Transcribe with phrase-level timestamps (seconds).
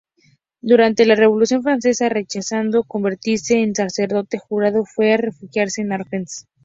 [0.63, 6.47] Durante la Revolución Francesa, rechazando convertirse en sacerdote jurado, fue a refugiarse en Angers.